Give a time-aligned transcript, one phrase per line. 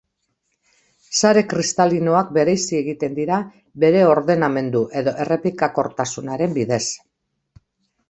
[1.19, 3.39] Sare kristalinoak bereizi egiten dira,
[3.87, 6.85] bere ordenamendu edo errepikakortasunaren bidez.